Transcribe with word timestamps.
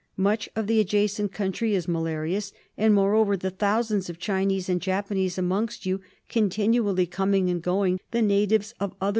Much 0.17 0.49
of 0.55 0.65
the 0.65 0.79
adjacent 0.79 1.31
country 1.31 1.75
is 1.75 1.87
malarious, 1.87 2.53
and, 2.75 2.91
more 2.91 3.13
over, 3.13 3.37
the 3.37 3.51
thousands 3.51 4.09
of 4.09 4.17
Chinese 4.17 4.67
and 4.67 4.81
Japanese 4.81 5.37
amongst 5.37 5.85
you— 5.85 6.01
continually 6.37 7.05
coming 7.05 7.51
and 7.51 7.61
going, 7.61 7.99
the 8.09 8.19
natives 8.19 8.71
of 8.71 8.77
other 8.77 8.79
A 8.81 8.81
SCHOOL 8.81 8.89
FOR 8.89 8.89
SAN 8.93 8.97
FRANCISCO. 8.97 9.09